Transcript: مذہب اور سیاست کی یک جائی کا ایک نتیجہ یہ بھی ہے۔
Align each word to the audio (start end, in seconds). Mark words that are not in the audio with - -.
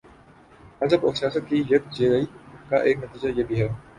مذہب 0.81 1.05
اور 1.05 1.13
سیاست 1.13 1.47
کی 1.49 1.63
یک 1.69 1.91
جائی 1.91 2.25
کا 2.69 2.77
ایک 2.77 2.97
نتیجہ 2.97 3.37
یہ 3.37 3.43
بھی 3.43 3.61
ہے۔ 3.61 3.67